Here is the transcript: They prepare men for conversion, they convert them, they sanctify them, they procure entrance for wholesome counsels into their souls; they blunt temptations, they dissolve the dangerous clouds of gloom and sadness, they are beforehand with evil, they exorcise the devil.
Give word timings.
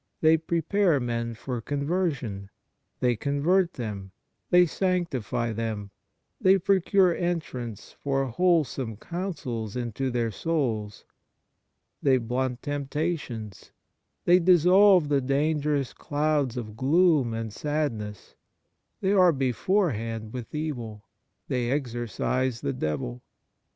They 0.21 0.35
prepare 0.35 0.99
men 0.99 1.35
for 1.35 1.61
conversion, 1.61 2.49
they 3.01 3.15
convert 3.15 3.73
them, 3.73 4.13
they 4.49 4.65
sanctify 4.65 5.53
them, 5.53 5.91
they 6.41 6.57
procure 6.57 7.15
entrance 7.15 7.91
for 7.91 8.25
wholesome 8.25 8.97
counsels 8.97 9.75
into 9.75 10.09
their 10.09 10.31
souls; 10.31 11.05
they 12.01 12.17
blunt 12.17 12.63
temptations, 12.63 13.69
they 14.25 14.39
dissolve 14.39 15.07
the 15.07 15.21
dangerous 15.21 15.93
clouds 15.93 16.57
of 16.57 16.75
gloom 16.75 17.31
and 17.35 17.53
sadness, 17.53 18.33
they 19.01 19.11
are 19.11 19.31
beforehand 19.31 20.33
with 20.33 20.55
evil, 20.55 21.05
they 21.47 21.69
exorcise 21.69 22.61
the 22.61 22.73
devil. 22.73 23.21